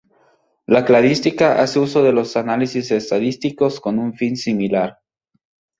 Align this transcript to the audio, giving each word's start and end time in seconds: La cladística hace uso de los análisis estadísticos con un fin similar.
La 0.65 0.83
cladística 0.83 1.61
hace 1.61 1.77
uso 1.77 2.01
de 2.01 2.11
los 2.11 2.35
análisis 2.35 2.89
estadísticos 2.89 3.79
con 3.79 3.99
un 3.99 4.15
fin 4.15 4.35
similar. 4.35 4.97